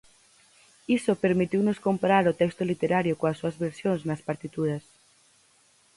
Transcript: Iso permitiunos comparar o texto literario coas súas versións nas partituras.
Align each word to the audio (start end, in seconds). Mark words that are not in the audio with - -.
Iso 0.97 1.21
permitiunos 1.23 1.81
comparar 1.87 2.23
o 2.31 2.37
texto 2.41 2.63
literario 2.71 3.17
coas 3.19 3.37
súas 3.39 3.57
versións 3.65 4.01
nas 4.09 4.23
partituras. 4.29 4.83